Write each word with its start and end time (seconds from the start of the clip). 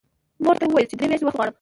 مور 0.43 0.55
ته 0.59 0.63
یې 0.65 0.69
وویل 0.71 0.87
چې 0.89 0.95
درې 0.97 1.05
میاشتې 1.09 1.25
وخت 1.25 1.37
غواړم 1.37 1.49